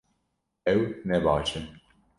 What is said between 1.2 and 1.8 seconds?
baş e